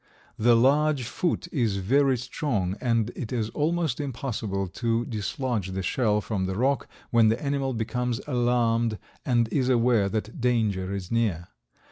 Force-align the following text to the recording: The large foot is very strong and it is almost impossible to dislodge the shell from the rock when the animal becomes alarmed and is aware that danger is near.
The 0.39 0.55
large 0.55 1.03
foot 1.03 1.47
is 1.51 1.77
very 1.77 2.17
strong 2.17 2.75
and 2.81 3.11
it 3.15 3.31
is 3.31 3.51
almost 3.51 3.99
impossible 3.99 4.67
to 4.69 5.05
dislodge 5.05 5.73
the 5.73 5.83
shell 5.83 6.21
from 6.21 6.47
the 6.47 6.55
rock 6.57 6.87
when 7.11 7.27
the 7.29 7.39
animal 7.39 7.75
becomes 7.75 8.19
alarmed 8.25 8.97
and 9.27 9.47
is 9.49 9.69
aware 9.69 10.09
that 10.09 10.41
danger 10.41 10.91
is 10.91 11.11
near. 11.11 11.49